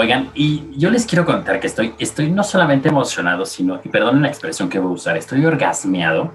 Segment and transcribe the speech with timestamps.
[0.00, 4.22] Oigan, y yo les quiero contar que estoy, estoy no solamente emocionado, sino, y perdonen
[4.22, 6.34] la expresión que voy a usar, estoy orgasmeado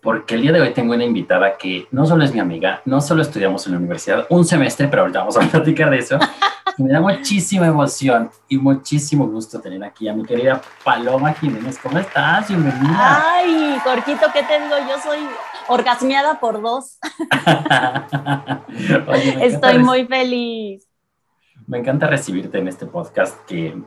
[0.00, 3.00] porque el día de hoy tengo una invitada que no solo es mi amiga, no
[3.00, 6.20] solo estudiamos en la universidad un semestre, pero ahorita vamos a platicar de eso.
[6.78, 11.80] Y me da muchísima emoción y muchísimo gusto tener aquí a mi querida Paloma Jiménez.
[11.82, 12.46] ¿Cómo estás?
[12.46, 13.24] Bienvenida.
[13.26, 14.76] Ay, Jorquito, ¿qué tengo?
[14.88, 15.18] Yo soy
[15.66, 17.00] orgasmeada por dos.
[19.40, 20.93] Estoy muy feliz.
[21.66, 23.80] Me encanta recibirte en este podcast que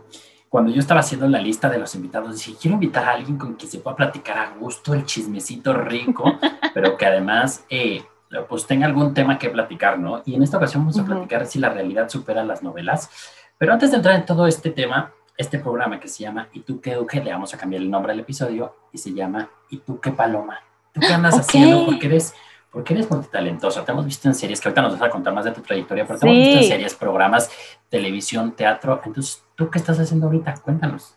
[0.49, 3.55] cuando yo estaba haciendo la lista de los invitados, dije, quiero invitar a alguien con
[3.55, 6.39] quien se pueda platicar a gusto, el chismecito rico,
[6.73, 8.03] pero que además eh,
[8.49, 10.23] pues tenga algún tema que platicar, ¿no?
[10.25, 13.09] Y en esta ocasión vamos a platicar si la realidad supera las novelas.
[13.57, 16.81] Pero antes de entrar en todo este tema, este programa que se llama ¿Y tú
[16.81, 17.23] qué, Duque?
[17.23, 20.59] Le vamos a cambiar el nombre al episodio y se llama ¿Y tú qué, Paloma?
[20.93, 21.85] ¿Tú qué andas haciendo?
[21.85, 22.33] Porque eres
[22.71, 23.83] porque eres multitalentosa.
[23.83, 26.05] Te hemos visto en series, que ahorita nos vas a contar más de tu trayectoria,
[26.05, 27.49] pero te hemos visto en series, programas,
[27.89, 29.01] televisión, teatro.
[29.03, 30.55] Entonces, ¿tú qué estás haciendo ahorita?
[30.63, 31.15] Cuéntanos.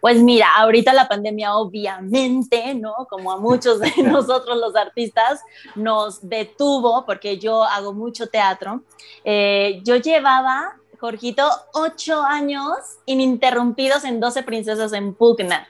[0.00, 3.06] Pues mira, ahorita la pandemia obviamente, ¿no?
[3.08, 5.42] Como a muchos de nosotros los artistas,
[5.74, 8.82] nos detuvo porque yo hago mucho teatro.
[9.24, 15.66] Eh, yo llevaba, Jorgito, ocho años ininterrumpidos en 12 princesas en Pugna.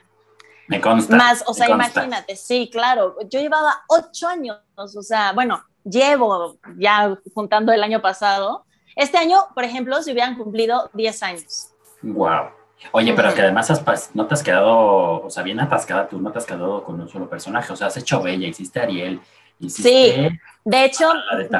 [0.67, 1.15] Me consta.
[1.15, 3.17] Más, o sea, imagínate, sí, claro.
[3.29, 8.65] Yo llevaba ocho años, o sea, bueno, llevo ya juntando el año pasado.
[8.95, 11.69] Este año, por ejemplo, se hubieran cumplido 10 años.
[12.01, 12.49] Wow.
[12.91, 16.31] Oye, pero que además has, no te has quedado, o sea, bien atascada tú, no
[16.31, 19.21] te has quedado con un solo personaje, o sea, has hecho Bella, hiciste Ariel,
[19.59, 20.29] hiciste...
[20.29, 21.11] Sí, de hecho,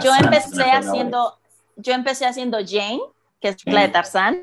[0.04, 1.38] yo empecé haciendo,
[1.76, 3.02] yo empecé haciendo Jane,
[3.40, 4.42] que es la de Tarzán,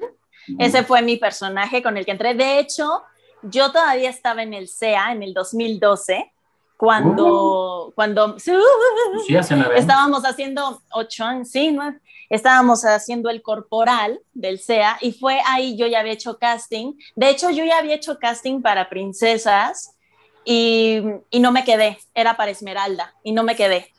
[0.59, 3.03] ese fue mi personaje con el que entré, de hecho,
[3.43, 6.33] yo todavía estaba en el CEA en el 2012,
[6.77, 7.93] cuando, uh.
[7.93, 8.53] cuando sí,
[9.75, 11.77] estábamos haciendo ocho años, sí,
[12.31, 16.95] estábamos haciendo el corporal del CEA y fue ahí yo ya había hecho casting.
[17.17, 19.97] De hecho, yo ya había hecho casting para princesas
[20.45, 23.93] y, y no me quedé, era para Esmeralda y no me quedé.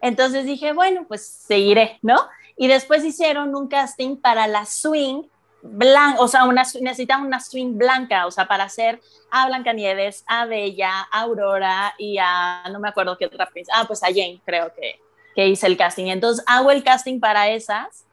[0.00, 2.16] Entonces dije, bueno, pues seguiré, ¿no?
[2.56, 5.24] Y después hicieron un casting para la swing
[5.64, 10.44] blanca, o sea, una, necesitan una swing blanca, o sea, para hacer a Blancanieves, a
[10.44, 14.40] Bella, a Aurora y a, no me acuerdo qué otra princesa, ah, pues a Jane
[14.44, 15.00] creo que,
[15.34, 16.06] que hice el casting.
[16.06, 18.04] Entonces hago el casting para esas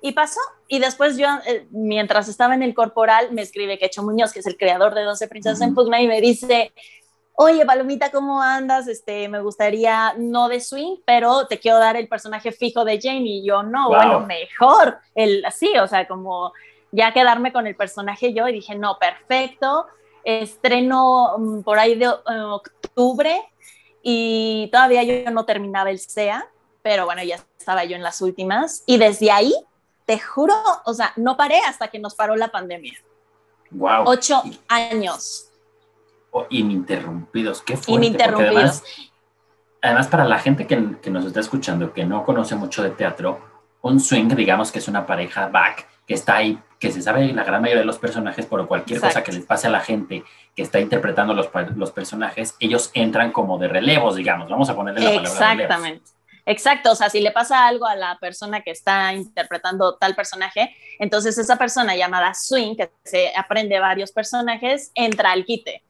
[0.00, 0.40] y pasó.
[0.68, 4.46] Y después yo, eh, mientras estaba en el corporal, me escribe Quecho Muñoz, que es
[4.46, 6.72] el creador de 12 Princesas en Pugna, y me dice,
[7.34, 8.86] oye, Palomita, ¿cómo andas?
[8.86, 13.24] Este, me gustaría, no de swing, pero te quiero dar el personaje fijo de Jane.
[13.24, 16.52] Y yo, no, bueno, mejor, el, así, o sea, como
[16.92, 19.86] ya quedarme con el personaje yo y dije, no, perfecto,
[20.24, 23.42] estreno mm, por ahí de eh, octubre
[24.02, 26.48] y todavía yo no terminaba el SEA,
[26.82, 29.54] pero bueno, ya estaba yo en las últimas y desde ahí,
[30.06, 30.54] te juro,
[30.86, 32.94] o sea, no paré hasta que nos paró la pandemia.
[33.70, 34.04] Wow.
[34.06, 35.50] Ocho años.
[36.32, 37.92] Oh, ininterrumpidos, qué fuerte.
[37.92, 38.56] Ininterrumpidos.
[38.56, 38.84] Además,
[39.82, 43.40] además, para la gente que, que nos está escuchando, que no conoce mucho de teatro,
[43.82, 47.44] un swing, digamos que es una pareja back que está ahí, que se sabe la
[47.44, 50.24] gran mayoría de los personajes, pero cualquier cosa que les pase a la gente
[50.56, 55.00] que está interpretando los, los personajes, ellos entran como de relevos, digamos, vamos a ponerle
[55.00, 56.10] la palabra Exactamente.
[56.46, 60.74] Exacto, o sea, si le pasa algo a la persona que está interpretando tal personaje,
[60.98, 65.82] entonces esa persona llamada swing, que se aprende varios personajes, entra al quite,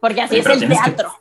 [0.00, 1.12] porque así es el teatro.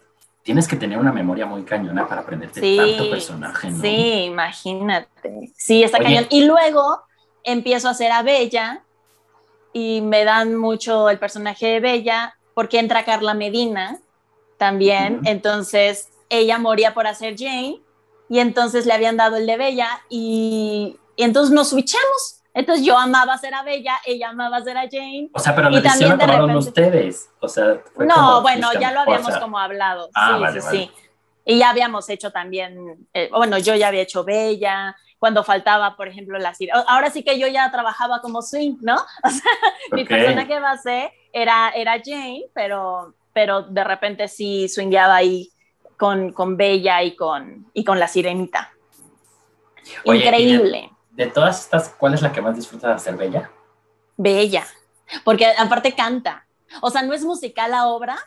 [0.44, 3.81] tienes que tener una memoria muy cañona para aprenderte tanto personaje, ¿no?
[3.81, 5.51] Sí, imagínate.
[5.57, 6.28] Sí, está cañón.
[6.29, 7.01] Y luego
[7.44, 8.83] empiezo a hacer a Bella
[9.74, 14.00] y me dan mucho el personaje de Bella porque entra Carla Medina
[14.58, 17.81] también, entonces ella moría por hacer Jane
[18.30, 22.42] y entonces le habían dado el de Bella y, entonces nos switchamos.
[22.54, 25.30] Entonces yo amaba ser a Bella, ella amaba ser a Jane.
[25.34, 27.30] O sea, pero la decisión la tomaron ustedes.
[27.40, 30.10] O sea, no, bueno, ya lo habíamos como hablado.
[30.14, 30.92] Ah, sí, sí, sí.
[31.44, 36.07] Y ya habíamos hecho también, eh, bueno, yo ya había hecho Bella, cuando faltaba, por
[36.07, 36.83] ejemplo, la sirena.
[36.88, 38.95] Ahora sí que yo ya trabajaba como swing, ¿no?
[39.23, 39.51] O sea,
[39.91, 45.51] mi personaje base era, era Jane, pero, pero de repente sí swingueaba ahí
[45.95, 48.73] con, con Bella y con, y con la sirenita.
[50.06, 50.89] Increíble.
[51.12, 53.51] De, todas estas, ¿cuál es la que más disfrutas de hacer Bella?
[54.18, 54.65] Bella,
[55.23, 56.47] porque aparte canta.
[56.81, 58.18] O sea, no es musical la obra,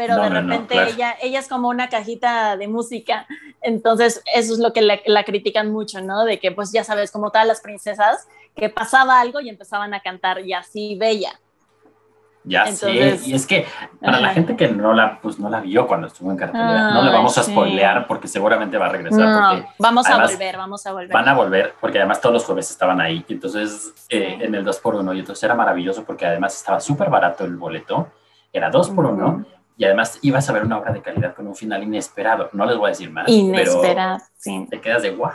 [0.00, 3.26] pero de repente ella, ella es como una cajita de música,
[3.60, 6.24] entonces eso es lo que la, critican mucho, ¿no?
[6.24, 8.26] De que pues ya sabes, como todas las princesas,
[8.56, 11.38] que pasaba algo y empezaban a cantar y así bella.
[12.44, 13.66] Ya sé, y es que
[14.00, 17.02] para la gente que no la, pues no la vio cuando estuvo en cartelera, no
[17.02, 19.66] le vamos a spoilear porque seguramente va a regresar.
[19.78, 21.12] vamos a volver, vamos a volver.
[21.12, 25.14] Van a volver porque además todos los jueves estaban ahí, entonces eh, en el 2x1
[25.14, 28.08] y entonces era maravilloso porque además estaba súper barato el boleto,
[28.50, 29.44] era 2x1
[29.76, 32.76] y además ibas a ver una obra de calidad con un final inesperado, no les
[32.76, 33.28] voy a decir más.
[33.28, 34.66] Inesperado, sí.
[34.70, 35.32] Te quedas de guau.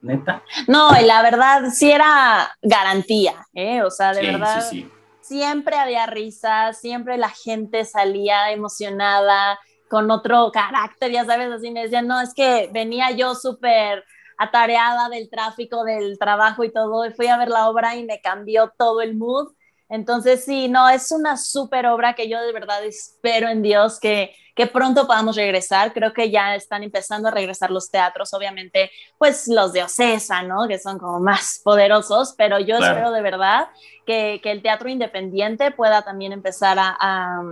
[0.00, 0.42] ¿Neta?
[0.68, 3.82] No, la verdad sí era garantía, ¿eh?
[3.82, 4.60] O sea, de verdad.
[4.60, 4.90] Sí, sí
[5.24, 9.58] siempre había risa, siempre la gente salía emocionada,
[9.88, 14.04] con otro carácter, ya sabes, así me decían, no, es que venía yo súper
[14.36, 18.20] atareada del tráfico, del trabajo y todo, y fui a ver la obra y me
[18.20, 19.52] cambió todo el mood.
[19.88, 24.34] Entonces, sí, no, es una súper obra que yo de verdad espero en Dios que,
[24.54, 25.92] que pronto podamos regresar.
[25.92, 30.66] Creo que ya están empezando a regresar los teatros, obviamente, pues los de Ocesa, ¿no?
[30.68, 33.68] Que son como más poderosos, pero yo espero de verdad
[34.06, 37.42] que, que, el teatro independiente pueda también empezar a,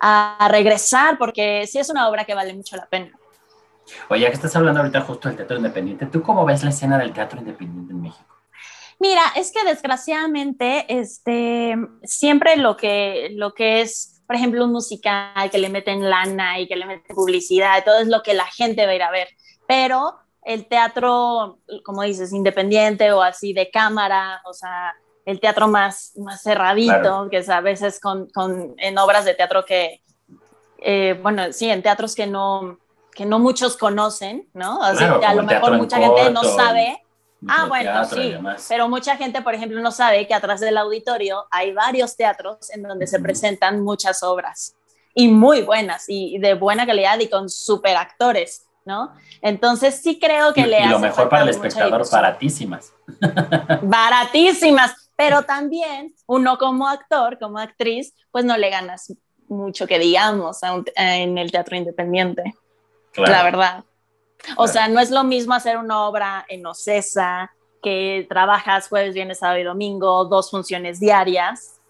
[0.00, 3.12] a, regresar, porque sí es una obra que vale mucho la pena.
[4.08, 6.98] Oye, ya que estás hablando ahorita justo del teatro independiente, ¿tú cómo ves la escena
[6.98, 8.35] del teatro independiente en México?
[8.98, 15.50] Mira, es que desgraciadamente, este, siempre lo que, lo que es, por ejemplo, un musical
[15.50, 18.86] que le meten lana y que le meten publicidad, todo es lo que la gente
[18.86, 19.28] va a ir a ver.
[19.66, 24.94] Pero el teatro, como dices, independiente o así de cámara, o sea,
[25.26, 29.64] el teatro más, más cerradito, que es a veces con, con, en obras de teatro
[29.64, 30.02] que,
[30.78, 32.78] eh, bueno, sí, en teatros que no,
[33.12, 34.78] que no muchos conocen, ¿no?
[34.78, 37.02] O sea, a lo mejor mucha gente no sabe
[37.48, 38.34] Ah, bueno, sí,
[38.68, 42.82] pero mucha gente, por ejemplo, no sabe que atrás del auditorio hay varios teatros en
[42.82, 44.74] donde se presentan muchas obras
[45.14, 49.12] y muy buenas y de buena calidad y con super actores, ¿no?
[49.42, 52.92] Entonces sí creo que le y lo mejor para el espectador, baratísimas.
[53.82, 59.12] Baratísimas, pero también uno como actor, como actriz, pues no le ganas
[59.48, 60.58] mucho que digamos
[60.96, 62.54] en el teatro independiente,
[63.16, 63.84] la verdad.
[64.56, 67.52] O sea, no es lo mismo hacer una obra en Ocesa,
[67.82, 71.80] que trabajas jueves, viernes, sábado y domingo, dos funciones diarias,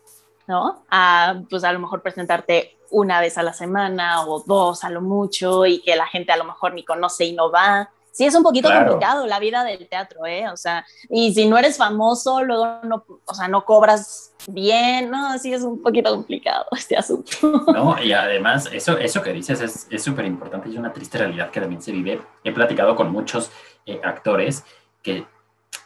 [0.47, 0.85] ¿no?
[0.91, 5.01] A, pues a lo mejor presentarte una vez a la semana o dos a lo
[5.01, 8.35] mucho y que la gente a lo mejor ni conoce y no va sí es
[8.35, 10.49] un poquito complicado la vida del teatro, ¿eh?
[10.49, 15.39] O sea, y si no eres famoso, luego no, o sea, no cobras bien, ¿no?
[15.39, 17.31] Sí es un poquito complicado este asunto.
[17.75, 21.51] No, y además, eso, eso que dices es súper importante y es una triste realidad
[21.51, 22.23] que también se vive.
[22.43, 23.51] He platicado con muchos
[23.85, 24.65] eh, actores
[25.03, 25.27] que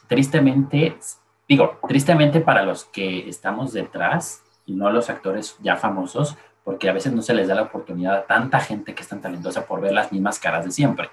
[0.06, 0.97] tristemente,
[1.49, 6.93] digo, tristemente para los que estamos detrás y no los actores ya famosos, porque a
[6.93, 9.81] veces no se les da la oportunidad a tanta gente que es tan talentosa por
[9.81, 11.11] ver las mismas caras de siempre.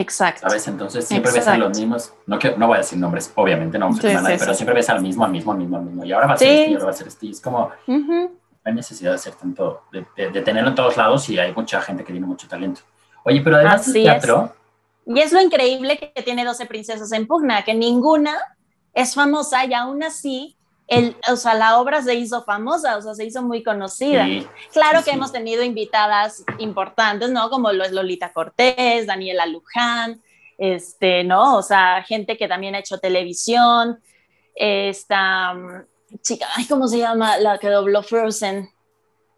[0.00, 0.48] Exacto.
[0.48, 0.66] ¿Sabes?
[0.66, 3.90] Entonces siempre ves a los mismos, no, que, no voy a decir nombres, obviamente no
[4.00, 6.04] pero siempre ves al mismo, al mismo, al mismo, al mismo.
[6.06, 7.28] Y ahora va a ser este, y ahora va a ser este.
[7.28, 8.30] es como, no
[8.64, 12.02] hay necesidad de hacer tanto, de, de, tenerlo en todos lados y hay mucha gente
[12.02, 12.80] que tiene mucho talento.
[13.24, 14.54] Oye, pero además del teatro.
[15.04, 18.38] Y es lo increíble que tiene 12 princesas en pugna, que ninguna
[18.94, 20.56] es famosa y aún así
[20.90, 24.26] el, o sea, la obra se hizo famosa, o sea, se hizo muy conocida.
[24.72, 27.48] claro que hemos tenido invitadas importantes, ¿no?
[27.48, 30.20] Como lo es Lolita Cortés, Daniela Luján,
[30.58, 31.56] este, ¿no?
[31.56, 34.00] O sea, gente que también ha hecho televisión,
[34.56, 35.86] esta mm,
[36.22, 37.38] chica, ay, ¿cómo se llama?
[37.38, 38.68] La que dobló Frozen.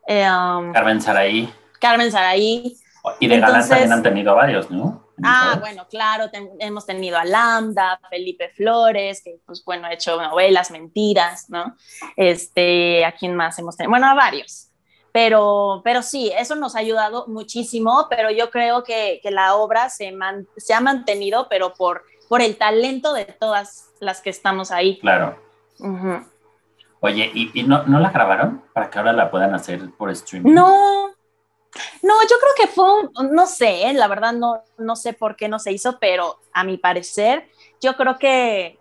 [0.09, 1.53] Eh, um, Carmen Saraí.
[1.79, 2.79] Carmen Saraí.
[3.21, 5.02] Y de Entonces, también han tenido varios, ¿no?
[5.25, 10.71] Ah, bueno, claro, hemos tenido a Lambda, Felipe Flores, que pues bueno, ha hecho novelas,
[10.71, 11.77] mentiras, ¿no?
[12.17, 13.91] Este, ¿a quién más hemos tenido?
[13.91, 14.69] Bueno, a varios.
[15.13, 19.91] Pero, pero sí, eso nos ha ayudado muchísimo, pero yo creo que, que la obra
[19.91, 20.13] se,
[20.57, 24.99] se ha mantenido, pero por, por el talento de todas las que estamos ahí.
[25.01, 25.39] Claro.
[27.01, 30.55] Oye, ¿y, y no, no, la grabaron para que ahora la puedan hacer por streaming?
[30.55, 31.11] No,
[32.03, 32.87] no, yo creo que fue,
[33.31, 33.93] no sé, ¿eh?
[33.95, 37.49] la verdad no, no sé por qué no se hizo, pero a mi parecer,
[37.81, 38.79] yo creo que,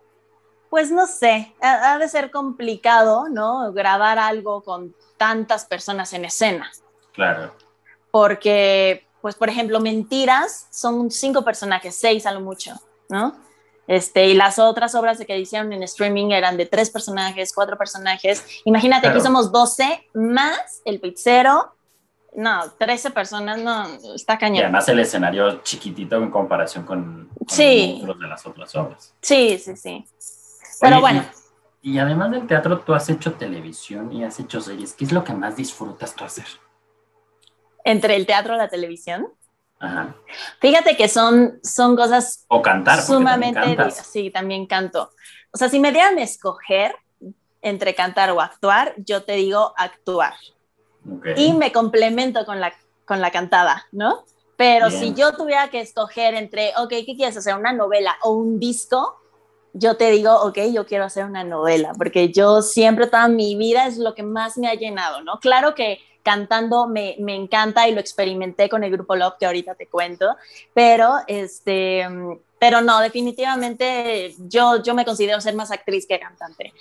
[0.70, 3.72] pues no sé, ha, de ser complicado, ¿no?
[3.74, 6.72] Grabar algo con tantas personas en escena.
[7.14, 7.54] Claro.
[8.10, 12.74] Porque, pues, por ejemplo, Mentiras son cinco personajes, seis a lo mucho,
[13.10, 13.36] ¿no?
[13.88, 18.46] Este, y las otras obras que hicieron en streaming eran de tres personajes, cuatro personajes.
[18.64, 21.74] Imagínate, aquí somos 12 más el pizzero,
[22.34, 24.58] no, 13 personas, no, está cañón.
[24.58, 29.14] Y además el escenario chiquitito en comparación con, los de las otras obras.
[29.22, 30.06] Sí, sí, sí.
[30.80, 31.26] Pero bueno.
[31.82, 34.94] Y, además del teatro, tú has hecho televisión y has hecho series.
[34.94, 36.46] ¿Qué es lo que más disfrutas tú hacer?
[37.84, 39.28] ¿Entre el teatro y la televisión?
[39.80, 40.16] Ajá.
[40.60, 42.46] Fíjate que son, son cosas...
[42.48, 43.02] O cantar.
[43.02, 43.92] Sumamente...
[43.92, 45.12] Sí, también canto.
[45.52, 46.96] O sea, si me dieran a escoger,
[47.62, 50.34] entre cantar o actuar, yo te digo actuar.
[51.36, 52.74] Y me complemento con la,
[53.06, 54.24] con la cantada, ¿no?
[54.58, 57.56] Pero si yo tuviera que escoger entre, ok, ¿qué quieres hacer?
[57.56, 59.18] ¿Una novela o un disco?
[59.74, 63.88] Yo te digo, ok, yo quiero hacer una novela, porque yo siempre, toda mi vida
[63.88, 65.40] es lo que más me ha llenado, ¿no?
[65.40, 69.76] Claro que cantando me, me encanta y lo experimenté con el grupo Love, que ahorita
[69.76, 70.36] te cuento,
[70.74, 72.08] pero este
[72.62, 76.74] pero no, definitivamente yo, yo me considero ser más actriz que cantante.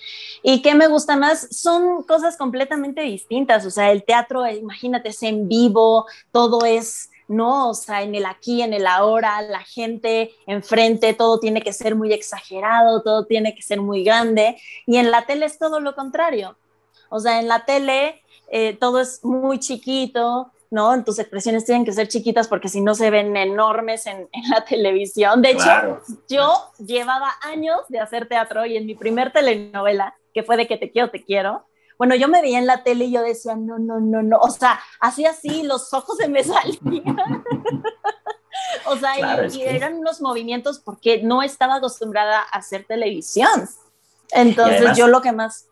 [0.43, 1.47] ¿Y qué me gusta más?
[1.49, 7.69] Son cosas completamente distintas, o sea, el teatro, imagínate, es en vivo, todo es ¿no?
[7.69, 11.95] O sea, en el aquí, en el ahora, la gente enfrente, todo tiene que ser
[11.95, 14.57] muy exagerado, todo tiene que ser muy grande.
[14.85, 16.57] Y en la tele es todo lo contrario.
[17.09, 18.20] O sea, en la tele
[18.51, 21.03] eh, todo es muy chiquito, ¿no?
[21.03, 25.41] Tus expresiones tienen que ser chiquitas porque si no se ven enormes en, la televisión.
[25.41, 26.53] De hecho, yo
[26.85, 30.91] llevaba años de hacer teatro y en mi primer telenovela, que fue de Que te
[30.91, 31.65] quiero, te quiero,
[32.01, 34.49] bueno, yo me veía en la tele y yo decía, no, no, no, no, o
[34.49, 37.15] sea, así así, los ojos se me salían.
[38.87, 43.69] o sea, y, eran unos movimientos porque no estaba acostumbrada a hacer televisión.
[44.31, 45.67] Entonces, yo lo que más...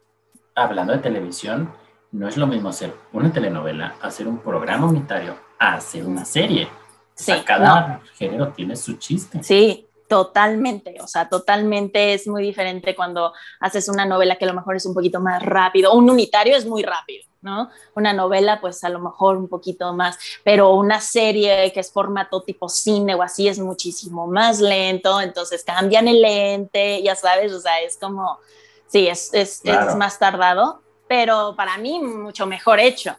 [0.53, 1.73] Hablando de televisión,
[2.11, 6.67] no es lo mismo hacer una telenovela, hacer un programa unitario, hacer una serie.
[7.13, 9.43] Sí, cada género tiene su chiste.
[9.43, 10.95] Sí, totalmente.
[11.01, 14.85] O sea, totalmente es muy diferente cuando haces una novela que a lo mejor es
[14.85, 15.93] un poquito más rápido.
[15.93, 17.69] Un unitario es muy rápido, ¿no?
[17.93, 22.41] Una novela, pues a lo mejor un poquito más, pero una serie que es formato
[22.41, 25.21] tipo cine o así es muchísimo más lento.
[25.21, 28.39] Entonces cambian el lente, ya sabes, o sea, es como,
[28.87, 33.17] sí, es, es, es más tardado pero para mí mucho mejor hecho.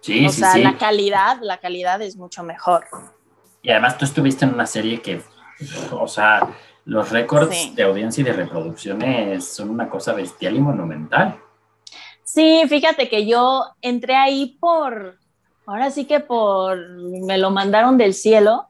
[0.00, 2.86] Sí, o sea, la calidad, la calidad es mucho mejor.
[3.62, 5.20] Y además tú estuviste en una serie que,
[5.92, 6.48] o sea,
[6.86, 11.38] los récords de audiencia y de reproducciones son una cosa bestial y monumental.
[12.22, 15.18] Sí, fíjate que yo entré ahí por,
[15.66, 18.68] ahora sí que por, me lo mandaron del cielo,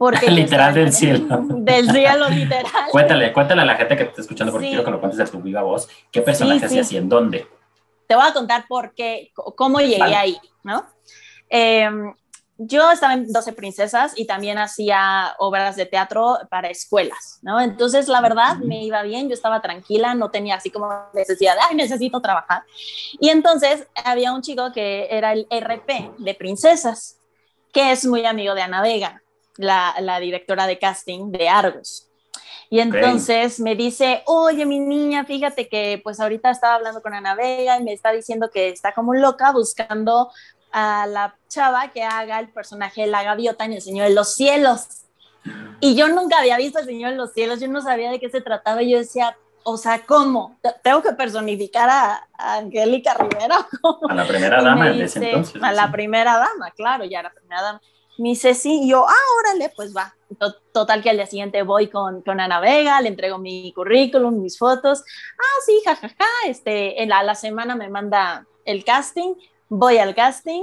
[0.00, 1.42] porque literal del cielo.
[1.58, 2.88] Del cielo, literal.
[2.90, 5.26] cuéntale, cuéntale a la gente que te está escuchando, porque quiero que lo cuentes de
[5.26, 5.90] tu viva voz.
[6.10, 7.46] ¿Qué personaje hacías y en dónde?
[8.08, 10.86] Te voy a contar por qué, cómo llegué ahí, ¿no?
[11.50, 12.14] Em,
[12.56, 17.60] yo estaba en 12 Princesas y también hacía obras de teatro para escuelas, ¿no?
[17.60, 21.60] Entonces, la verdad, me iba bien, yo estaba tranquila, no tenía así como necesidad de,
[21.68, 22.62] ay, necesito trabajar.
[23.20, 27.18] Y entonces había un chico que era el RP de Princesas,
[27.70, 29.20] que es muy amigo de Ana Vega
[29.60, 32.08] la, directora de casting de Argos.
[32.68, 37.34] Y entonces me dice, oye, mi niña, fíjate que pues ahorita estaba hablando con Ana
[37.34, 40.30] Vega y me está diciendo que está como loca buscando
[40.70, 44.34] a la chava que haga el personaje de la gaviota en El Señor de los
[44.34, 44.86] Cielos.
[45.80, 48.30] Y yo nunca había visto El Señor de los Cielos, yo no sabía de qué
[48.30, 50.58] se trataba y yo decía, o sea, ¿cómo?
[50.82, 53.66] ¿Tengo que personificar a, Angélica Rivera?
[54.08, 55.62] A la primera dama en ese entonces.
[55.62, 57.80] A la primera dama, claro, ya la primera dama.
[58.20, 60.14] Me dice, sí, y yo, ah, órale, pues va.
[60.72, 64.58] Total que al día siguiente voy con, con Ana Vega, le entrego mi currículum, mis
[64.58, 65.02] fotos.
[65.38, 66.50] Ah, sí, jajaja, ja, ja.
[66.50, 69.34] este, en la, semana me manda el casting,
[69.70, 70.62] voy al casting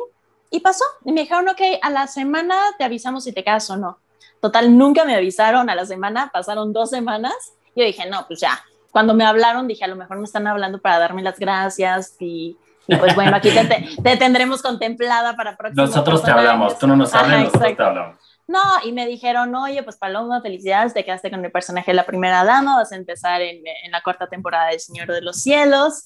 [0.51, 0.85] y pasó.
[1.03, 3.97] Y me dijeron, ok, a la semana te avisamos si te casas o no.
[4.39, 7.33] Total, nunca me avisaron a la semana, pasaron dos semanas.
[7.75, 8.63] Yo dije, no, pues ya.
[8.91, 12.55] Cuando me hablaron, dije, a lo mejor me están hablando para darme las gracias y
[13.00, 17.46] pues bueno, aquí te, tendremos contemplada para próximos Nosotros te hablamos, tú no nos hablas,
[17.46, 18.20] nosotros te hablamos.
[18.48, 22.06] No, y me dijeron, oye, pues Paloma, felicidades, te quedaste con el personaje de la
[22.06, 26.06] primera dama, vas a empezar en, en la cuarta temporada de Señor de los Cielos.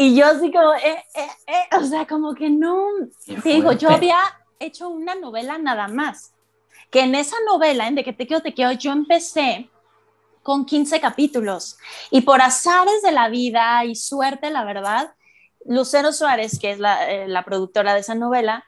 [0.00, 2.88] Y yo así como, eh, eh, eh, o sea, como que no,
[3.44, 4.18] digo, yo había
[4.58, 6.32] hecho una novela nada más,
[6.90, 9.68] que en esa novela, en De que te quiero, te quiero, yo empecé
[10.42, 11.76] con 15 capítulos
[12.10, 15.12] y por azares de la vida y suerte, la verdad,
[15.64, 18.64] Lucero Suárez, que es eh, la, productora de esa novela,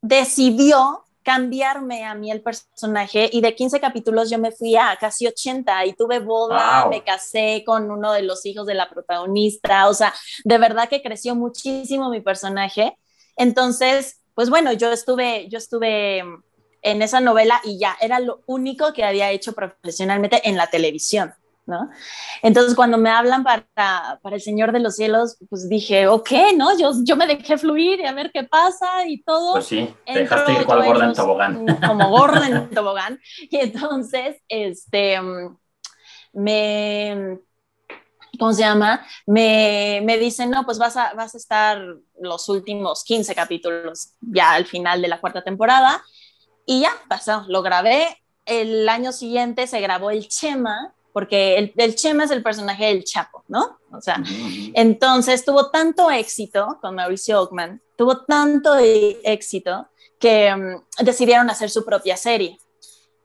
[0.00, 5.26] decidió cambiarme a mí el personaje y de 15 capítulos yo me fui a casi
[5.26, 9.94] 80 y tuve boda, me casé con uno de los hijos de la protagonista, o
[9.94, 10.14] sea,
[10.44, 12.96] de verdad que creció muchísimo mi personaje.
[13.36, 16.22] Entonces, pues bueno, yo estuve, yo estuve
[16.82, 21.34] en esa novela y ya era lo único que había hecho profesionalmente en la televisión.
[21.68, 21.90] ¿No?
[22.42, 23.66] Entonces, cuando me hablan para,
[24.22, 26.76] para El Señor de los Cielos, pues dije, ok, ¿no?
[26.76, 29.52] Yo, yo me dejé fluir y a ver qué pasa y todo.
[29.52, 31.66] Pues sí, te dejaste ir cual gorda en tobogán.
[31.86, 33.20] Como gorda en tobogán.
[33.50, 35.18] Y entonces, este,
[36.32, 37.38] me...
[38.38, 39.04] ¿Cómo se llama?
[39.26, 41.80] Me, me dicen, no, pues vas a, vas a estar
[42.20, 46.02] los últimos 15 capítulos ya al final de la cuarta temporada.
[46.64, 48.22] Y ya pasó, lo grabé.
[48.44, 53.04] El año siguiente se grabó el Chema, porque el, el, Chema es el personaje del
[53.04, 53.78] Chapo, ¿no?
[53.92, 54.22] O sea,
[54.74, 59.88] entonces tuvo tanto éxito con Mauricio Ockman, tuvo tanto éxito
[60.18, 62.58] que mm, decidieron hacer su propia serie.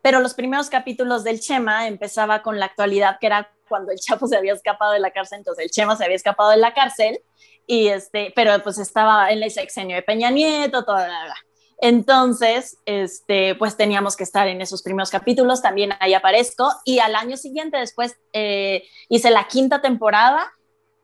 [0.01, 4.27] Pero los primeros capítulos del Chema empezaba con la actualidad, que era cuando el Chapo
[4.27, 7.21] se había escapado de la cárcel, entonces el Chema se había escapado de la cárcel,
[7.65, 11.35] y este, pero pues estaba en el sexenio de Peña Nieto, toda la,
[11.79, 17.15] Entonces, este, pues teníamos que estar en esos primeros capítulos, también ahí aparezco, y al
[17.15, 20.51] año siguiente después eh, hice la quinta temporada,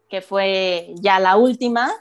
[0.10, 1.92] que fue ya la última,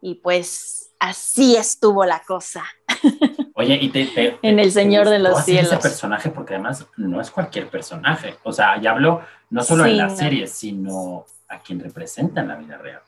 [0.00, 2.64] y pues así estuvo la cosa.
[3.54, 5.72] Oye, y te, en El Señor de los Cielos.
[5.72, 8.36] ese personaje porque además no es cualquier personaje.
[8.44, 12.56] O sea, ya hablo no solo en la serie, sino a quien representa en la
[12.56, 13.02] vida real.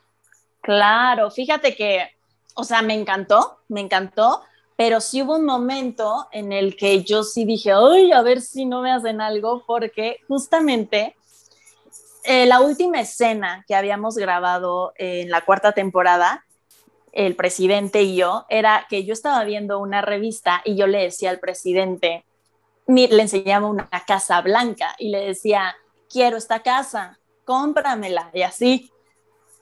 [0.60, 2.10] Claro, fíjate que,
[2.54, 4.42] o sea, me encantó, me encantó,
[4.80, 8.64] pero sí hubo un momento en el que yo sí dije, uy, a ver si
[8.64, 11.14] no me hacen algo, porque justamente
[12.24, 16.46] eh, la última escena que habíamos grabado en la cuarta temporada
[17.12, 21.28] el presidente y yo era que yo estaba viendo una revista y yo le decía
[21.28, 22.24] al presidente,
[22.86, 25.76] le enseñaba una casa blanca y le decía,
[26.08, 28.90] quiero esta casa, cómpramela y así.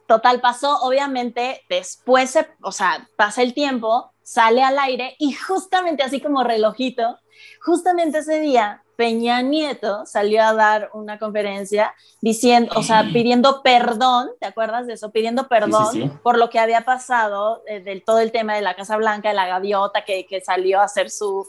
[0.06, 6.20] Total pasó, obviamente, después, o sea, pasa el tiempo, sale al aire y justamente así
[6.20, 7.18] como relojito,
[7.62, 14.28] justamente ese día Peña Nieto salió a dar una conferencia diciendo, o sea, pidiendo perdón,
[14.38, 15.12] ¿te acuerdas de eso?
[15.12, 18.98] Pidiendo perdón por lo que había pasado eh, del todo el tema de la Casa
[18.98, 21.48] Blanca, de la gaviota que, que salió a hacer su,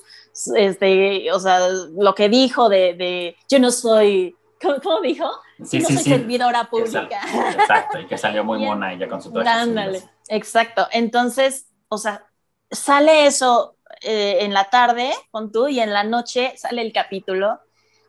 [0.56, 5.30] este, o sea, lo que dijo de, de yo no soy, ¿cómo, dijo?
[5.66, 7.20] Sí, no soy servidora pública.
[7.60, 10.88] Exacto, y que salió muy mona ella con su Ándale, exacto.
[10.94, 12.29] Entonces, o sea,
[12.72, 17.60] sale eso eh, en la tarde con tú y en la noche sale el capítulo.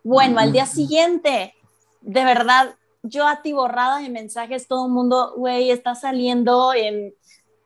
[0.04, 1.54] Bueno, al día siguiente,
[2.00, 7.14] de verdad, yo atiborrada de mensajes, todo el mundo, güey, está saliendo en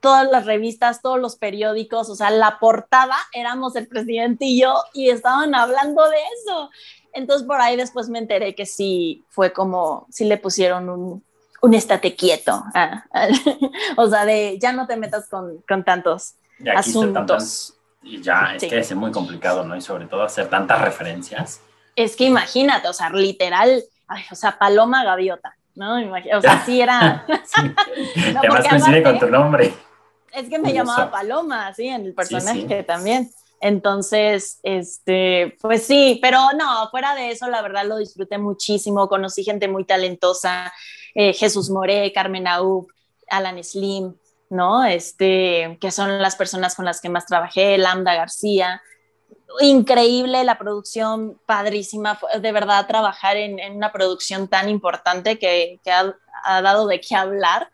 [0.01, 4.75] todas las revistas, todos los periódicos, o sea, la portada éramos el presidente y yo
[4.93, 6.71] y estaban hablando de eso.
[7.13, 11.25] Entonces por ahí después me enteré que sí fue como, sí le pusieron un,
[11.63, 12.63] un estate quieto,
[13.97, 16.35] o sea, de ya no te metas con, con tantos
[16.75, 17.75] asuntos.
[18.03, 19.77] Y ya, es que es muy complicado, ¿no?
[19.77, 21.61] Y sobre todo hacer tantas referencias.
[21.97, 23.83] Es que imagínate, o sea, literal,
[24.31, 25.97] o sea, paloma gaviota, ¿no?
[25.97, 27.25] o sea, sí era...
[27.45, 27.63] sí.
[28.37, 29.73] Además coincide con tu nombre.
[30.33, 33.31] Es que me llamaba Paloma, sí, en el personaje también.
[33.61, 39.45] Entonces, este, pues sí, pero no, fuera de eso, la verdad lo disfruté muchísimo, conocí
[39.45, 40.73] gente muy talentosa,
[41.15, 42.89] eh, Jesús Moré, Carmen Aub,
[43.31, 44.15] Alan Slim,
[44.55, 44.85] ¿no?
[44.85, 48.81] Este, que son las personas con las que más trabajé, Lambda García.
[49.61, 56.87] Increíble la producción, padrísima, de verdad trabajar en, una producción tan importante que, ha, dado
[56.87, 57.69] de qué hablar,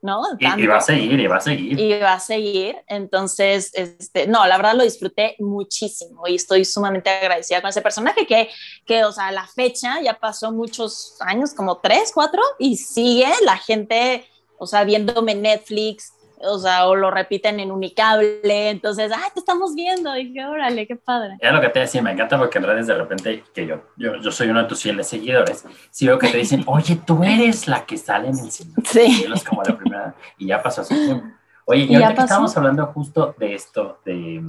[0.00, 0.22] ¿no?
[0.38, 1.78] Y, va a seguir, y va a seguir.
[1.78, 2.76] Y va a seguir.
[2.88, 8.26] Entonces, este, no, la verdad lo disfruté muchísimo y estoy sumamente agradecida con ese personaje
[8.26, 8.48] que,
[8.86, 13.58] que, o sea, la fecha ya pasó muchos años, como tres, cuatro, y sigue la
[13.58, 14.26] gente
[14.58, 16.13] o sea, viéndome Netflix,
[16.46, 20.16] o sea, o lo repiten en Unicable, entonces, ¡ay, te estamos viendo!
[20.16, 21.36] Y dije, órale, qué padre.
[21.40, 24.16] Era lo que te decía, me encanta porque en redes de repente, que yo, yo,
[24.16, 27.68] yo soy uno de tus fieles seguidores, si veo que te dicen, oye, tú eres
[27.68, 28.74] la que sale en el cine.
[28.84, 29.26] Sí.
[29.26, 31.26] Y como la primera, y ya pasó su tiempo.
[31.66, 34.44] Oye, y, ahorita que estábamos hablando justo de esto, de...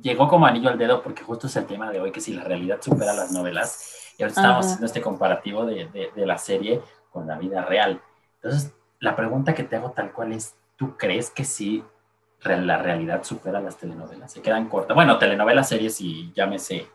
[0.00, 2.42] Llegó como anillo al dedo porque justo es el tema de hoy, que si la
[2.42, 6.80] realidad supera las novelas, y ahora estamos haciendo este comparativo de, de, de la serie
[7.10, 8.00] con la vida real.
[8.42, 8.72] Entonces,
[9.02, 11.84] la pregunta que te hago tal cual es, ¿tú crees que sí
[12.44, 14.32] la realidad supera las telenovelas?
[14.32, 14.96] Se quedan cortas.
[14.96, 16.88] Bueno, telenovelas, series y llámese,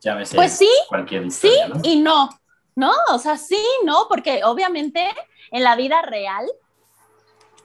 [0.00, 2.30] llámese pues sí, cualquier historia, sí y no,
[2.74, 2.90] ¿no?
[3.12, 5.06] O sea, sí, no, porque obviamente
[5.50, 6.50] en la vida real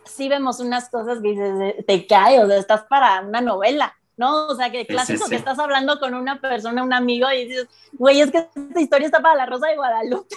[0.03, 3.95] sí vemos unas cosas que dices, te cae, o sea, estás para una novela.
[4.17, 4.47] ¿No?
[4.47, 8.21] O sea, que clásico que estás hablando con una persona, un amigo, y dices, güey,
[8.21, 10.35] es que esta historia está para la Rosa de Guadalupe.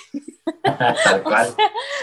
[0.63, 1.55] tal cual.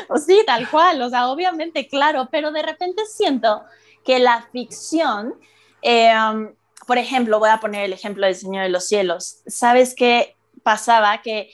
[0.09, 3.63] O sí, tal cual, o sea, obviamente, claro, pero de repente siento
[4.03, 5.35] que la ficción,
[5.81, 6.53] em,
[6.88, 11.21] por ejemplo, voy a poner el ejemplo del Señor de los Cielos, ¿sabes qué pasaba?
[11.21, 11.51] Que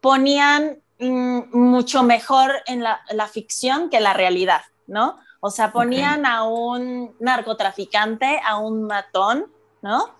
[0.00, 5.18] ponían mm, mucho mejor en la, la ficción que la realidad, ¿no?
[5.40, 10.14] O sea, ponían a un narcotraficante, a un matón, ¿no?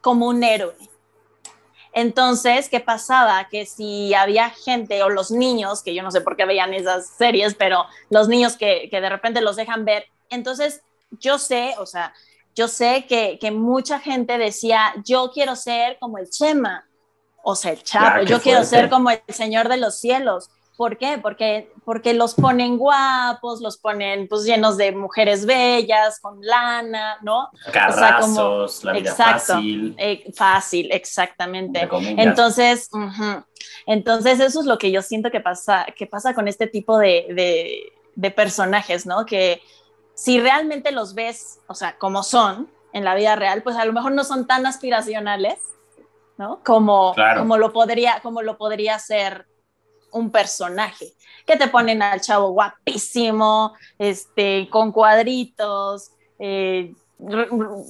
[0.00, 0.76] Como un héroe.
[1.92, 3.48] Entonces, ¿qué pasaba?
[3.48, 7.08] Que si había gente o los niños, que yo no sé por qué veían esas
[7.08, 12.14] series, pero los niños que, de repente los dejan ver, entonces yo sé, o sea,
[12.54, 16.88] yo sé que, que mucha gente decía, yo quiero ser como el Chema,
[17.42, 20.50] o sea, el chavo, yo quiero ser como el Señor de los cielos.
[20.78, 21.18] ¿Por qué?
[21.20, 27.50] Porque, porque los ponen guapos, los ponen pues llenos de mujeres bellas, con lana, ¿no?
[27.72, 29.96] Carrazos, la vida exacto, fácil.
[29.98, 31.88] Eh, fácil, exactamente.
[32.16, 32.88] Entonces,
[33.86, 37.26] entonces eso es lo que yo siento que pasa, que pasa con este tipo de,
[37.30, 39.26] de, de personajes, ¿no?
[39.26, 39.60] Que
[40.14, 43.92] si realmente los ves, o sea, como son en la vida real, pues a lo
[43.92, 45.58] mejor no son tan aspiracionales,
[46.36, 46.60] ¿no?
[46.64, 49.47] Como, como, lo, podría, como lo podría ser
[50.12, 51.12] un personaje,
[51.46, 56.92] que te ponen al chavo guapísimo, este, con cuadritos, eh,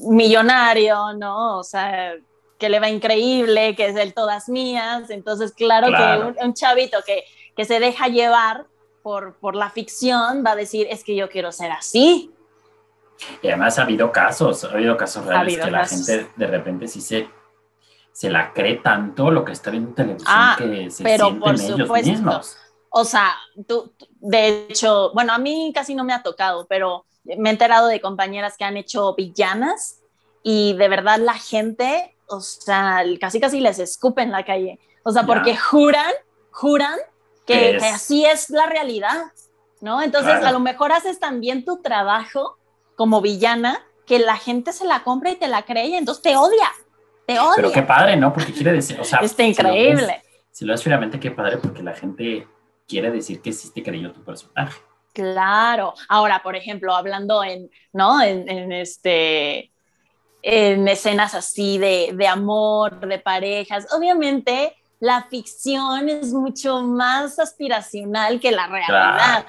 [0.09, 1.59] millonario, ¿no?
[1.59, 2.15] O sea,
[2.59, 5.11] que le va increíble, que es el todas mías.
[5.11, 7.25] Entonces, claro, que un, chavito que,
[7.57, 8.67] que, se deja llevar
[9.03, 12.33] por, por la ficción va a decir, es que yo quiero ser así.
[13.43, 17.01] Y además ha habido casos, ha habido casos reales que la gente de repente sí
[17.01, 17.29] se
[18.19, 21.41] se la cree tanto lo que está viendo en televisión ah, que se pero sienten
[21.41, 22.57] por ellos mismos.
[22.91, 23.37] O sea,
[23.69, 27.87] tú, de hecho, bueno, a mí casi no me ha tocado, pero me he enterado
[27.87, 30.01] de compañeras que han hecho villanas
[30.43, 34.81] y de verdad la gente, o sea, casi casi les escupe en la calle.
[35.05, 36.13] O sea, porque juran,
[36.51, 36.99] juran
[37.47, 39.27] que, así es la realidad,
[39.81, 40.03] ¿no?
[40.03, 42.59] Entonces, a lo mejor haces también tu trabajo
[42.97, 46.37] como villana que la gente se la compra y te la cree y entonces te
[46.37, 46.69] odia.
[47.57, 48.33] Pero qué padre, ¿no?
[48.33, 50.23] Porque quiere decir, o sea, está increíble.
[50.51, 52.47] Si lo ves, finalmente, qué padre, porque la gente
[52.87, 54.81] quiere decir que sí te creyó tu personaje.
[55.13, 55.95] Claro.
[56.09, 58.23] Ahora, por ejemplo, hablando en, ¿no?
[58.23, 59.71] En, este,
[60.43, 68.41] en escenas así de, de amor, de parejas, obviamente la ficción es mucho más aspiracional
[68.41, 69.47] que la realidad.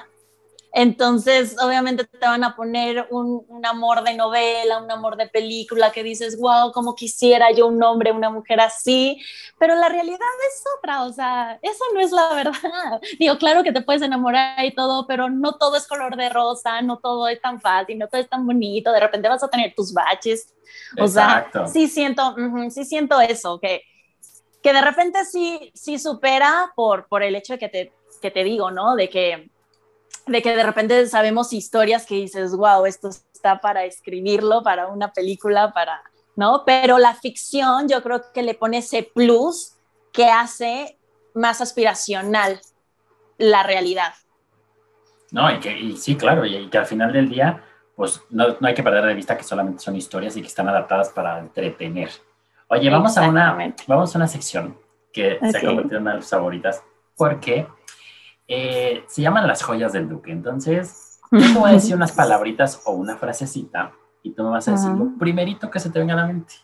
[0.71, 6.03] Entonces, obviamente te van a poner un, amor de novela, un amor de película que
[6.03, 9.19] dices, wow, como quisiera yo un hombre, una mujer así,
[9.57, 12.53] pero la realidad es otra, o sea, eso no es la verdad.
[13.19, 16.81] Digo, claro que te puedes enamorar y todo, pero no todo es color de rosa,
[16.81, 19.73] no todo es tan fácil, no todo es tan bonito, de repente vas a tener
[19.75, 20.53] tus baches.
[20.99, 22.35] O sea, sí siento,
[22.69, 23.83] sí siento eso, que,
[24.61, 28.43] que de repente sí, sí supera por, por el hecho de que te, que te
[28.43, 28.95] digo, ¿no?
[28.95, 29.49] De que
[30.25, 35.11] de que de repente sabemos historias que dices, wow, esto está para escribirlo, para una
[35.11, 36.01] película, para,
[36.35, 36.63] ¿no?
[36.65, 39.73] Pero la ficción yo creo que le pone ese plus
[40.11, 40.97] que hace
[41.33, 42.59] más aspiracional
[43.37, 44.13] la realidad.
[45.31, 47.63] No, y que sí, claro, y, que al final del día,
[47.95, 51.09] pues no, hay que perder de vista que solamente son historias y que están adaptadas
[51.09, 52.09] para entretener.
[52.67, 54.77] Oye, vamos a una, vamos a una sección
[55.11, 56.83] que se ha convertido en una de las favoritas,
[57.15, 57.67] porque
[58.49, 60.31] eh, se llaman las joyas del duque.
[60.31, 64.67] Entonces, yo te voy a decir unas palabritas o una frasecita y tú me vas
[64.67, 66.55] a decir lo primerito que se te venga a la mente.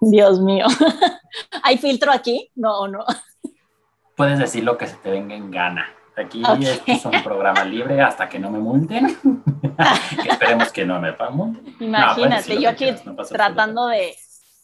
[0.00, 0.66] Dios mío.
[1.64, 2.52] ¿Hay filtro aquí?
[2.54, 3.04] No, no.
[4.16, 5.86] Puedes decir lo que se te venga en gana.
[6.14, 6.42] Aquí
[6.86, 9.06] es un programa libre hasta que no me multen.
[10.28, 11.74] esperemos que no me multen.
[11.80, 12.92] Imagínate, yo aquí
[13.28, 14.14] tratando de,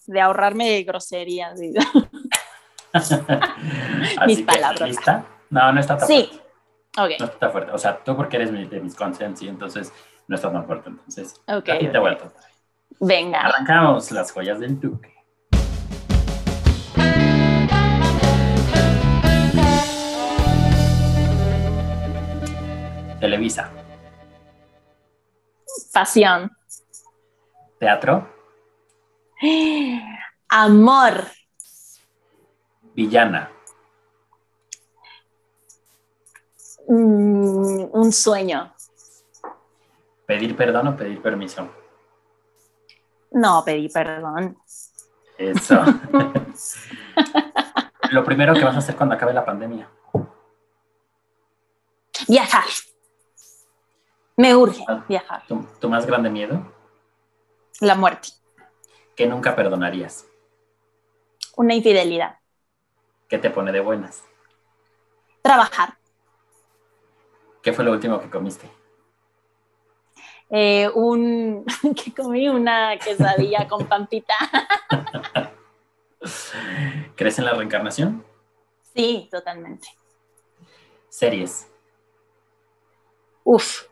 [0.06, 1.58] de, ahorrarme groserías.
[4.26, 4.88] Mis palabras.
[4.88, 5.24] ¿Lista?
[5.54, 6.28] No, no está tan sí.
[6.92, 7.16] fuerte.
[7.20, 7.70] No está fuerte.
[7.70, 9.92] O sea, tú porque eres de Wisconsin, sí, entonces
[10.26, 10.90] no está tan fuerte.
[10.90, 12.18] Entonces, okay, aquí te voy a
[12.98, 13.40] Venga.
[13.40, 15.14] Arrancamos las joyas del Duque.
[23.20, 23.70] Televisa.
[25.92, 26.50] Pasión.
[27.78, 28.28] Teatro.
[30.48, 31.26] Amor.
[32.96, 33.53] Villana.
[36.88, 38.72] Mm, un sueño.
[40.26, 41.68] ¿Pedir perdón o pedir permiso?
[43.30, 44.56] No, pedir perdón.
[45.36, 45.80] Eso.
[48.10, 49.88] Lo primero que vas a hacer cuando acabe la pandemia.
[52.28, 52.64] Viajar.
[54.36, 55.42] Me urge ah, viajar.
[55.46, 56.72] ¿Tu, más grande miedo?
[57.80, 58.28] La muerte.
[59.14, 60.26] ¿Qué nunca perdonarías?
[61.56, 62.38] Una infidelidad.
[63.28, 64.24] ¿Qué te pone de buenas?
[65.42, 65.98] Trabajar.
[67.64, 68.70] ¿Qué fue lo último que comiste?
[70.50, 71.64] Eh, un
[72.04, 74.34] que comí una quesadilla con pampita.
[77.16, 78.22] ¿Crees en la reencarnación?
[78.94, 79.88] Sí, totalmente.
[81.08, 81.66] Series.
[83.44, 83.84] Uf,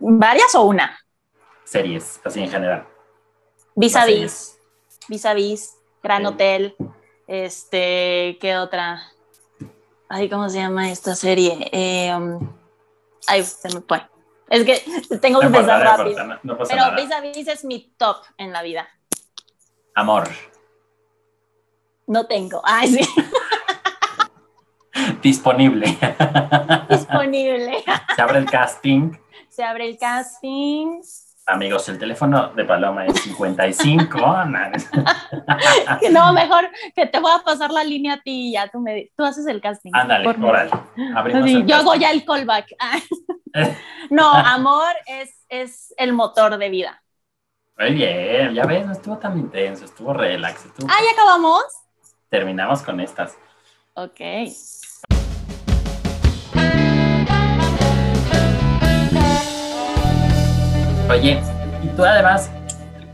[0.00, 0.98] ¿varias o una?
[1.62, 2.84] Series, así en general.
[3.76, 4.58] Vis a vis.
[5.08, 6.74] Vis a vis, Gran Hotel.
[7.28, 9.02] Este, ¿qué otra?
[10.08, 11.68] Ay, ¿cómo se llama esta serie?
[11.72, 12.63] Eh, um,
[13.26, 14.02] Ay, se me fue.
[14.48, 14.82] Es que
[15.18, 16.16] tengo que pensar rápido.
[16.68, 18.88] Pero vis a vis es mi top en la vida.
[19.94, 20.28] Amor.
[22.06, 22.60] No tengo.
[22.64, 23.08] Ay, sí.
[25.22, 25.98] Disponible.
[26.88, 27.84] Disponible.
[28.14, 29.12] Se abre el casting.
[29.48, 31.00] Se abre el casting.
[31.46, 34.18] Amigos, el teléfono de Paloma es 55.
[36.10, 39.10] no, mejor que te voy a pasar la línea a ti y ya tú, me,
[39.14, 39.90] tú haces el casting.
[39.92, 40.70] Ándale, órale.
[41.66, 42.68] yo hago ya el callback.
[44.10, 47.02] no, amor es, es el motor de vida.
[47.78, 50.66] Muy bien, ya ves, no estuvo tan intenso, estuvo relax.
[50.88, 51.64] Ah, ¿ya acabamos?
[52.30, 53.36] Terminamos con estas.
[53.94, 54.20] Ok.
[61.14, 61.40] Oye,
[61.80, 62.50] y tú además,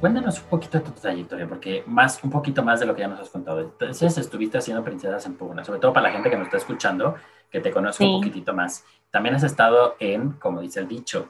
[0.01, 3.09] cuéntanos un poquito de tu trayectoria, porque más, un poquito más de lo que ya
[3.09, 3.61] nos has contado.
[3.61, 7.17] Entonces, estuviste haciendo Princesas en Pugna, sobre todo para la gente que nos está escuchando,
[7.51, 8.85] que te conozca un poquitito más.
[9.11, 11.29] También has estado en, como dice el dicho.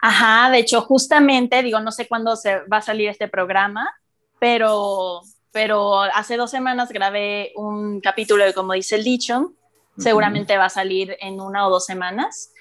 [0.00, 3.86] Ajá, de hecho, justamente, digo, no sé cuándo se va a salir este programa,
[4.38, 5.20] pero,
[5.52, 9.52] pero hace dos semanas grabé un capítulo de, como dice el dicho,
[9.98, 12.52] seguramente va a salir en una o dos semanas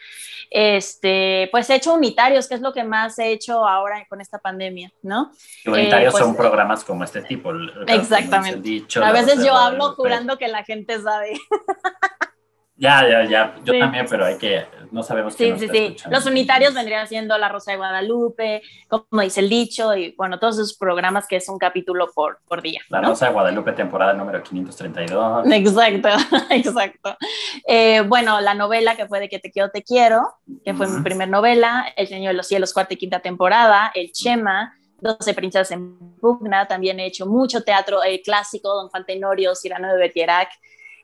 [0.49, 4.39] este, pues he hecho unitarios, que es lo que más he hecho ahora con esta
[4.39, 5.31] pandemia, ¿no?
[5.65, 7.51] unitarios eh, son pues, programas como este tipo.
[7.87, 8.85] Exactamente.
[9.03, 11.39] a veces yo hablo jurando que la gente sabe.
[12.77, 13.55] Ya, ya, ya.
[13.63, 15.97] Yo también, pero hay que, no sabemos Sí, sí, sí.
[16.11, 20.59] Los unitarios vendrían siendo La Rosa de Guadalupe, como dice el dicho, y bueno, todos
[20.59, 22.79] esos programas que es un capítulo por, por día.
[22.89, 25.51] La Rosa de Guadalupe, temporada número 532.
[25.51, 26.09] Exacto,
[26.51, 27.17] exacto.
[27.65, 30.21] Eh, bueno, la novela que fue de Que te quiero, te quiero,
[30.63, 34.11] que fue mi primer novela, El Señor de los Cielos, cuarta y quinta temporada, El
[34.11, 39.53] Chema, 12 princesas en pugna, también he hecho mucho teatro eh, clásico, Don Juan Tenorio,
[39.55, 40.49] Cyrano de Bergerac,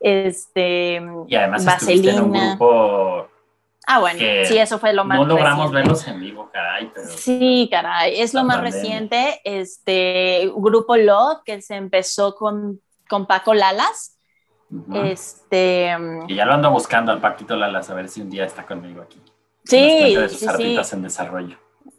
[0.04, 2.12] este, y además Vaselina.
[2.12, 3.30] en un grupo
[3.86, 6.90] Ah, bueno, sí, eso fue lo más No logramos verlos en vivo, caray.
[6.94, 9.42] Pero sí, caray, es lo más reciente.
[9.44, 14.18] Este grupo Love, que se empezó con, con Paco Lalas.
[14.94, 15.96] Este.
[16.28, 19.02] Y ya lo ando buscando al Paquito Lalas, a ver si un día está conmigo
[19.02, 19.22] aquí.
[19.66, 21.58] Sí, de sus sí, en desarrollo.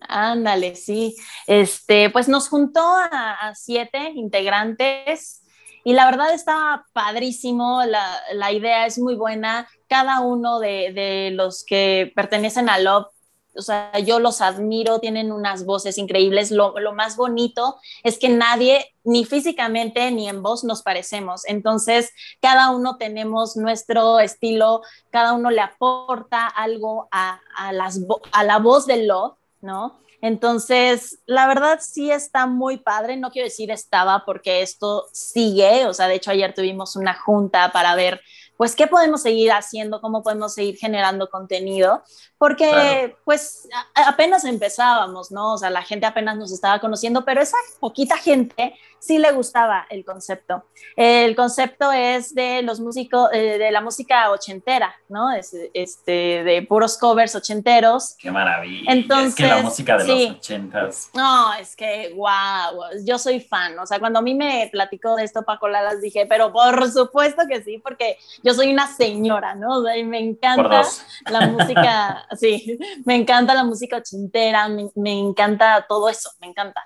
[0.09, 1.15] Ándale, sí.
[1.47, 5.44] Este, pues nos juntó a siete integrantes
[5.85, 9.69] y la verdad está padrísimo, la, la idea es muy buena.
[9.87, 13.07] Cada uno de, de, los que pertenecen a Love,
[13.55, 16.51] o sea, yo los admiro, tienen unas voces increíbles.
[16.51, 21.43] Lo, lo, más bonito es que nadie, ni físicamente ni en voz, nos parecemos.
[21.47, 28.01] Entonces, cada uno tenemos nuestro estilo, cada uno le aporta algo a, a, las,
[28.33, 30.01] a la voz de Love, ¿no?
[30.25, 35.93] Entonces, la verdad sí está muy padre, no quiero decir estaba porque esto sigue, o
[35.93, 38.23] sea, de hecho ayer tuvimos una junta para ver
[38.57, 42.03] pues qué podemos seguir haciendo, cómo podemos seguir generando contenido,
[42.39, 45.55] porque pues apenas empezábamos, ¿no?
[45.55, 49.87] O sea, la gente apenas nos estaba conociendo, pero esa poquita gente sí le gustaba
[49.91, 50.65] el concepto.
[50.97, 55.31] El concepto es de los músicos, eh, de la música ochentera, ¿no?
[55.31, 58.17] Es, este, de puros covers ochenteros.
[58.19, 58.91] Qué maravilla.
[58.91, 61.11] Entonces, es que la música de los ochentas.
[61.13, 63.79] No, es que, wow, yo soy fan.
[63.79, 67.43] O sea, cuando a mí me platicó de esto Paco Lalas, dije, pero por supuesto
[67.49, 69.83] que sí, porque yo soy una señora, ¿no?
[69.97, 70.83] y me encanta
[71.31, 76.85] la música, sí, me encanta la música ochentera, me, me encanta todo eso, me encanta.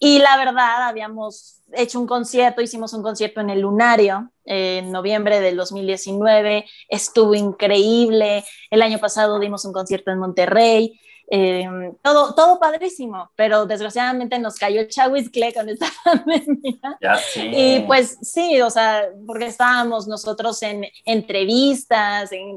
[0.00, 5.40] Y la verdad, habíamos hecho un concierto, hicimos un concierto en el Lunario en noviembre
[5.40, 8.44] del 2019, estuvo increíble.
[8.70, 14.54] El año pasado dimos un concierto en Monterrey, Em, todo, todo padrísimo, pero desgraciadamente nos
[14.54, 16.98] cayó el Chahuizcle con esta pandemia.
[17.00, 17.50] Ya sí.
[17.52, 22.56] Y pues sí, o sea, porque estábamos nosotros en entrevistas, en,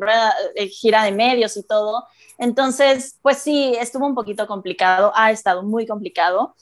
[0.70, 2.06] gira de medios y todo.
[2.38, 6.56] Entonces, pues sí, estuvo un poquito complicado, ha estado muy complicado.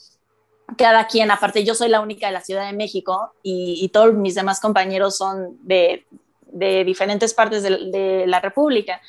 [0.77, 4.13] Cada quien, aparte yo soy la única de la Ciudad de México y, y todos
[4.13, 6.05] mis demás compañeros son de,
[6.41, 9.01] de diferentes partes de, de la República.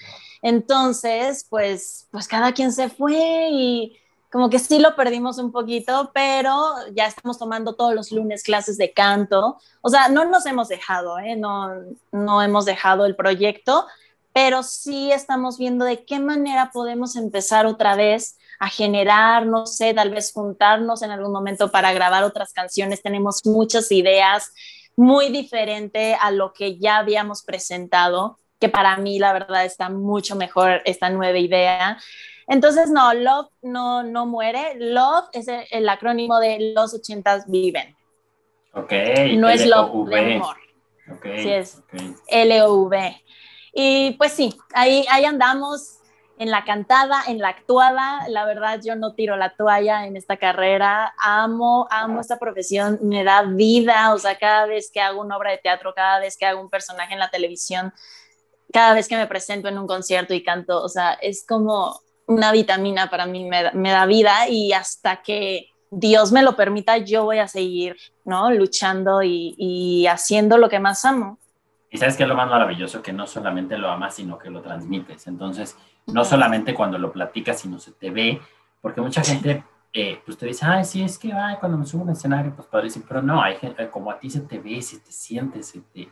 [0.42, 3.98] Entonces, pues, pues cada quien se fue y
[4.30, 8.76] como que sí lo perdimos un poquito, pero ya estamos tomando todos los lunes clases
[8.76, 9.58] de canto.
[9.80, 11.34] O sea, no nos hemos dejado, ¿eh?
[11.36, 11.70] no,
[12.12, 13.86] no hemos dejado el proyecto,
[14.32, 19.94] pero sí estamos viendo de qué manera podemos empezar otra vez a generar, no sé,
[19.94, 23.02] tal vez juntarnos en algún momento para grabar otras canciones.
[23.02, 24.52] Tenemos muchas ideas
[24.94, 30.36] muy diferente a lo que ya habíamos presentado que para mí la verdad está mucho
[30.36, 31.98] mejor esta nueva idea.
[32.46, 34.74] Entonces, no, Love no, no muere.
[34.76, 37.94] Love es el, acrónimo de Los ochentas viven.
[38.72, 38.92] Ok.
[39.36, 40.56] No es Love de amor.
[41.12, 41.26] Ok.
[41.36, 41.82] Sí es
[42.28, 43.24] L-O-V.
[43.72, 45.98] Y pues sí, ahí, ahí andamos
[46.38, 48.26] en la cantada, en la actuada.
[48.28, 51.14] La verdad, yo no tiro la toalla en esta carrera.
[51.18, 52.98] Amo, amo esta profesión.
[53.02, 54.14] Me da vida.
[54.14, 56.70] O sea, cada vez que hago una obra de teatro, cada vez que hago un
[56.70, 57.92] personaje en la televisión,
[58.72, 62.52] cada vez que me presento en un concierto y canto, o sea, es como una
[62.52, 67.24] vitamina para mí, me, me da vida y hasta que Dios me lo permita, yo
[67.24, 68.50] voy a seguir, ¿no?
[68.50, 71.38] Luchando y, y haciendo lo que más amo.
[71.90, 74.60] Y sabes que es lo más maravilloso, que no solamente lo amas, sino que lo
[74.60, 75.26] transmites.
[75.26, 75.76] Entonces,
[76.06, 78.40] no solamente cuando lo platicas, sino se te ve,
[78.82, 82.02] porque mucha gente, eh, pues te dice, ay, sí, es que ay, cuando me subo
[82.02, 84.82] a un escenario, pues decir, pero no, hay gente, como a ti se te ve,
[84.82, 86.10] se te siente, se, te,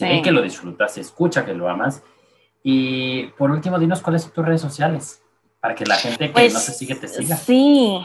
[0.00, 2.02] ve que lo disfrutas, se escucha que lo amas.
[2.62, 5.22] Y por último, dinos cuáles son tus redes sociales,
[5.60, 7.36] para que la gente que no te pues, sigue te siga.
[7.36, 7.98] Sí,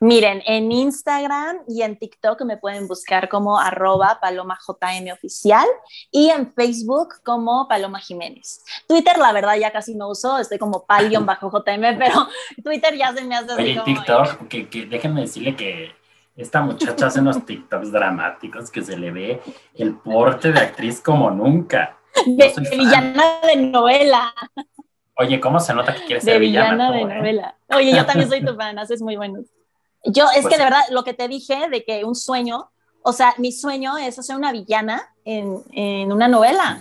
[0.00, 5.66] Miren, en Instagram y en TikTok me pueden buscar como arroba paloma JM oficial
[6.10, 8.64] y en Facebook como Paloma Jiménez.
[8.86, 12.28] Twitter, la verdad, ya casi no uso, estoy como palion bajo JM, pero
[12.62, 15.92] Twitter ya se me hace así Oye, TikTok, que, déjenme decirle que
[16.36, 19.42] esta muchacha hace unos TikToks dramáticos que se le ve
[19.74, 21.98] el porte de actriz como nunca.
[22.26, 24.34] De, villana de novela.
[25.16, 26.90] Oye, ¿cómo se nota que quieres ser villana?
[26.90, 27.04] de eh?
[27.04, 27.54] novela.
[27.70, 29.46] Oye, yo también soy tu fan, haces muy buenos.
[30.04, 32.70] Yo, es pues que de verdad, lo que te dije de que un sueño,
[33.02, 36.80] o sea, mi sueño es hacer una villana en, en una novela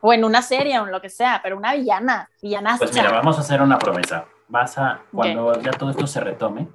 [0.00, 2.76] o en una serie o en lo que sea, pero una villana, villana.
[2.78, 4.26] Pues mira, vamos a hacer una promesa.
[4.48, 6.68] Vas a, cuando ya todo esto se retome,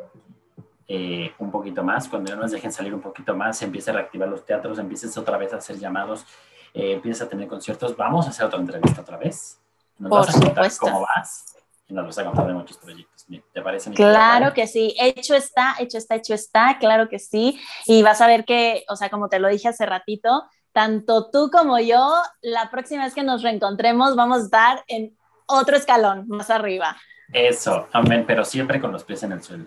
[0.87, 3.93] eh, un poquito más, cuando ya nos dejen salir un poquito más, se empiece a
[3.93, 6.25] reactivar los teatros, empieces otra vez a hacer llamados,
[6.73, 9.59] eh, empieces a tener conciertos, vamos a hacer otra entrevista otra vez.
[9.97, 10.85] Nos Por vas a supuesto.
[10.85, 11.55] cómo vas
[11.87, 13.25] y nos vas a contar de muchos proyectos.
[13.53, 13.91] ¿Te parece?
[13.91, 17.59] Claro que sí, hecho está, hecho está, hecho está, claro que sí.
[17.85, 21.49] Y vas a ver que, o sea, como te lo dije hace ratito, tanto tú
[21.51, 26.49] como yo, la próxima vez que nos reencontremos vamos a estar en otro escalón más
[26.49, 26.95] arriba.
[27.33, 29.65] Eso, amén, pero siempre con los pies en el suelo.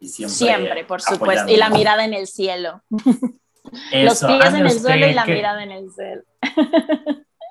[0.00, 1.50] Y siempre, siempre por supuesto.
[1.50, 2.82] Y la mirada en el cielo.
[3.92, 6.22] los pies en el suelo y la mirada en el cielo.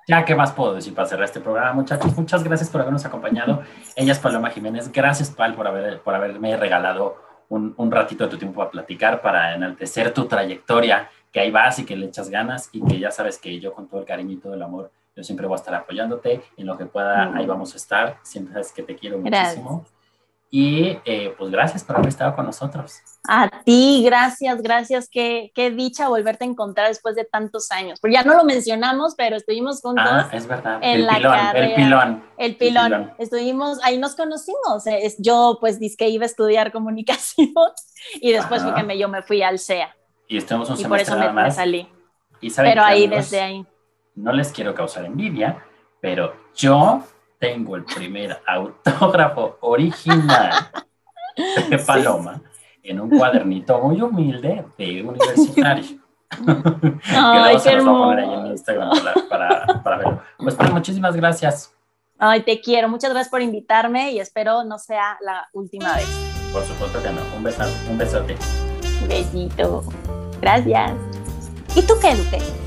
[0.07, 2.15] Ya, ¿qué más puedo decir para cerrar este programa, muchachos?
[2.17, 3.63] Muchas gracias por habernos acompañado.
[3.93, 4.89] Ella es Paloma Jiménez.
[4.89, 7.17] Gracias, Pal, por, haber, por haberme regalado
[7.49, 11.79] un, un, ratito de tu tiempo para platicar, para enaltecer tu trayectoria, que ahí vas
[11.79, 14.31] y que le echas ganas y que ya sabes que yo con todo el cariño
[14.31, 17.45] y todo el amor, yo siempre voy a estar apoyándote en lo que pueda, ahí
[17.45, 18.17] vamos a estar.
[18.21, 19.83] Siempre sabes que te quiero muchísimo.
[20.49, 23.01] Y eh, pues gracias por haber estado con nosotros.
[23.27, 25.09] A ti, gracias, gracias.
[25.11, 27.99] Qué, qué dicha volverte a encontrar después de tantos años.
[27.99, 30.05] Porque ya no lo mencionamos, pero estuvimos juntos.
[30.07, 30.79] Ah, es verdad.
[30.81, 32.23] En el, la pilón, el pilón.
[32.37, 33.13] El pilón.
[33.17, 34.87] Estuvimos, ahí nos conocimos.
[34.87, 37.49] Eh, yo pues que iba a estudiar comunicación
[38.21, 39.93] y después fue que me, yo me fui al CEA.
[40.29, 41.89] Y estuvimos un Y por eso me, salí.
[42.39, 43.65] Y pero ahí, desde ahí.
[44.15, 45.63] No les quiero causar envidia,
[45.99, 47.03] pero yo
[47.39, 50.51] tengo el primer autógrafo original
[51.69, 52.41] de Paloma
[52.83, 55.99] en un cuadernito muy humilde de universitario.
[56.29, 58.03] Ay, qué hermoso.
[58.03, 58.89] a poner ahí en Instagram
[59.29, 60.21] para, para, verlo.
[60.37, 61.73] Pues, pues muchísimas gracias.
[62.17, 62.89] Ay, te quiero.
[62.89, 66.07] Muchas gracias por invitarme y espero no sea la última vez.
[66.51, 67.21] Por supuesto que no.
[67.35, 67.71] Un besote.
[67.89, 68.37] Un besote.
[69.07, 69.83] Besito.
[70.41, 70.91] Gracias.
[71.75, 72.66] ¿Y tú qué, Duque?